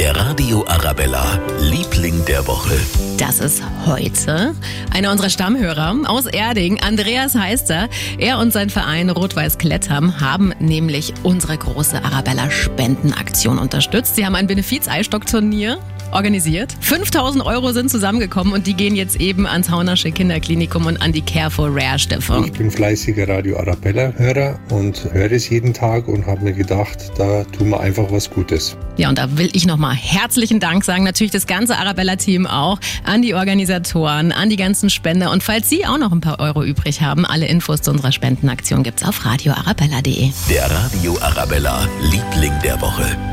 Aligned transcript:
Der 0.00 0.16
Radio 0.16 0.64
Arabella, 0.66 1.38
Liebling 1.60 2.24
der 2.24 2.46
Woche. 2.46 2.74
Das 3.18 3.38
ist 3.38 3.62
heute 3.84 4.54
einer 4.94 5.12
unserer 5.12 5.28
Stammhörer 5.28 5.94
aus 6.06 6.24
Erding. 6.24 6.80
Andreas 6.80 7.34
heißt 7.34 7.68
er. 7.68 7.90
Er 8.16 8.38
und 8.38 8.50
sein 8.50 8.70
Verein 8.70 9.10
Rot-Weiß 9.10 9.58
Klettern 9.58 10.18
haben 10.18 10.54
nämlich 10.58 11.12
unsere 11.22 11.58
große 11.58 12.02
Arabella 12.02 12.50
Spendenaktion 12.50 13.58
unterstützt. 13.58 14.16
Sie 14.16 14.24
haben 14.24 14.36
ein 14.36 14.46
Benefiz-Eisstock-Turnier 14.46 15.78
organisiert. 16.12 16.76
5000 16.80 17.44
Euro 17.44 17.72
sind 17.72 17.90
zusammengekommen 17.90 18.52
und 18.52 18.66
die 18.66 18.74
gehen 18.74 18.96
jetzt 18.96 19.20
eben 19.20 19.46
ans 19.46 19.70
Haunersche 19.70 20.12
Kinderklinikum 20.12 20.86
und 20.86 21.00
an 21.00 21.12
die 21.12 21.22
Care 21.22 21.50
for 21.50 21.68
Rare 21.70 21.98
Stiftung. 21.98 22.44
Ich 22.44 22.52
bin 22.52 22.70
fleißiger 22.70 23.28
Radio 23.28 23.58
Arabella-Hörer 23.58 24.58
und 24.70 25.08
höre 25.12 25.32
es 25.32 25.48
jeden 25.48 25.74
Tag 25.74 26.08
und 26.08 26.26
habe 26.26 26.44
mir 26.44 26.52
gedacht, 26.52 27.12
da 27.16 27.44
tun 27.44 27.70
wir 27.70 27.80
einfach 27.80 28.10
was 28.10 28.30
Gutes. 28.30 28.76
Ja, 28.96 29.08
und 29.08 29.18
da 29.18 29.38
will 29.38 29.50
ich 29.52 29.66
nochmal 29.66 29.94
herzlichen 29.94 30.60
Dank 30.60 30.84
sagen. 30.84 31.04
Natürlich 31.04 31.32
das 31.32 31.46
ganze 31.46 31.76
Arabella-Team 31.78 32.46
auch, 32.46 32.78
an 33.04 33.22
die 33.22 33.34
Organisatoren, 33.34 34.32
an 34.32 34.50
die 34.50 34.56
ganzen 34.56 34.90
Spender. 34.90 35.30
Und 35.30 35.42
falls 35.42 35.68
Sie 35.68 35.86
auch 35.86 35.98
noch 35.98 36.12
ein 36.12 36.20
paar 36.20 36.40
Euro 36.40 36.62
übrig 36.64 37.00
haben, 37.00 37.24
alle 37.24 37.46
Infos 37.46 37.82
zu 37.82 37.90
unserer 37.90 38.12
Spendenaktion 38.12 38.82
gibt's 38.82 39.04
auf 39.04 39.24
radioarabella.de. 39.24 40.30
Der 40.48 40.70
Radio 40.70 41.18
Arabella, 41.20 41.88
Liebling 42.02 42.52
der 42.62 42.80
Woche. 42.80 43.29